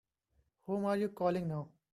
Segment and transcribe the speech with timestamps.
[0.65, 1.69] Whom are you calling now?